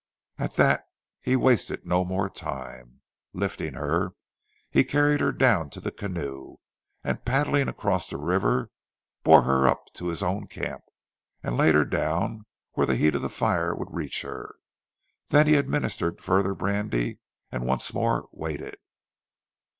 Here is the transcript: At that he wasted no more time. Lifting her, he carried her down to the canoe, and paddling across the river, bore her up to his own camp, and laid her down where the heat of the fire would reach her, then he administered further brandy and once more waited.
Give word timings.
At 0.39 0.55
that 0.55 0.85
he 1.21 1.35
wasted 1.35 1.85
no 1.85 2.03
more 2.03 2.27
time. 2.27 3.01
Lifting 3.33 3.75
her, 3.75 4.15
he 4.71 4.83
carried 4.83 5.21
her 5.21 5.31
down 5.31 5.69
to 5.69 5.79
the 5.79 5.91
canoe, 5.91 6.57
and 7.03 7.23
paddling 7.23 7.67
across 7.67 8.09
the 8.09 8.17
river, 8.17 8.71
bore 9.23 9.43
her 9.43 9.67
up 9.67 9.93
to 9.93 10.07
his 10.07 10.23
own 10.23 10.47
camp, 10.47 10.81
and 11.43 11.55
laid 11.55 11.75
her 11.75 11.85
down 11.85 12.47
where 12.71 12.87
the 12.87 12.95
heat 12.95 13.13
of 13.13 13.21
the 13.21 13.29
fire 13.29 13.75
would 13.75 13.93
reach 13.93 14.23
her, 14.23 14.55
then 15.27 15.45
he 15.45 15.53
administered 15.53 16.19
further 16.19 16.55
brandy 16.55 17.19
and 17.51 17.67
once 17.67 17.93
more 17.93 18.27
waited. 18.31 18.77